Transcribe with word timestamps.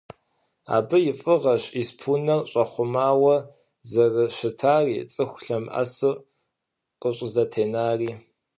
Абы 0.75 0.97
и 1.11 1.13
фIыгъэщ 1.21 1.63
испы-унэр 1.81 2.41
щIэхъумауэ 2.51 3.35
зэрыщытари, 3.91 4.99
цIыху 5.13 5.41
лъэмыIэсу 5.43 6.11
къыщIызэтенари. 6.99 8.11